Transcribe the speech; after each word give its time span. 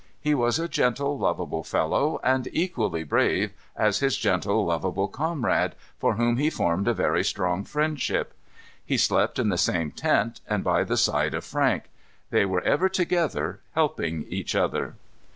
He 0.19 0.33
was 0.33 0.57
a 0.57 0.67
gentle, 0.67 1.15
lovable 1.19 1.63
fellow, 1.63 2.19
and 2.23 2.47
equally 2.51 3.03
brave 3.03 3.51
as 3.75 3.99
his 3.99 4.17
gentle, 4.17 4.65
lovable 4.65 5.07
comrade, 5.07 5.75
for 5.99 6.15
whom 6.15 6.37
he 6.37 6.49
formed 6.49 6.87
a 6.87 6.93
very 6.95 7.23
strong 7.23 7.63
friendship. 7.63 8.33
He 8.83 8.97
slept 8.97 9.37
in 9.37 9.49
the 9.49 9.59
same 9.59 9.91
tent, 9.91 10.41
and 10.49 10.63
by 10.63 10.85
the 10.85 10.97
side 10.97 11.35
of 11.35 11.43
Frank. 11.45 11.83
They 12.31 12.45
were 12.47 12.61
ever 12.61 12.89
together 12.89 13.59
helping 13.75 14.23
each 14.23 14.55
other. 14.55 14.95